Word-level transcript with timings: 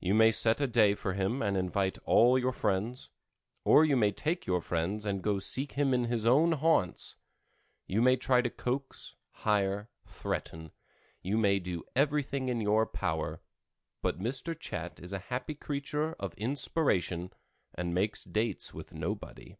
You 0.00 0.14
may 0.14 0.32
set 0.32 0.60
a 0.60 0.66
day 0.66 0.96
for 0.96 1.12
him 1.14 1.40
and 1.42 1.56
invite 1.56 1.96
all 2.04 2.36
your 2.36 2.50
friends, 2.50 3.10
or 3.62 3.84
you 3.84 3.96
may 3.96 4.10
take 4.10 4.44
your 4.44 4.60
friends 4.60 5.06
and 5.06 5.22
go 5.22 5.38
seek 5.38 5.74
him 5.74 5.94
in 5.94 6.06
his 6.06 6.26
own 6.26 6.50
haunts; 6.50 7.14
you 7.86 8.02
may 8.02 8.16
try 8.16 8.42
to 8.42 8.50
coax, 8.50 9.14
hire, 9.30 9.88
threaten; 10.04 10.72
you 11.22 11.38
may 11.38 11.60
do 11.60 11.84
everything 11.94 12.48
in 12.48 12.60
your 12.60 12.84
power; 12.84 13.42
but 14.02 14.18
Mr. 14.18 14.58
Chat 14.58 14.98
is 14.98 15.12
a 15.12 15.20
happy 15.30 15.54
creature 15.54 16.14
of 16.14 16.34
inspiration, 16.34 17.32
and 17.72 17.94
makes 17.94 18.24
dates 18.24 18.74
with 18.74 18.92
nobody. 18.92 19.56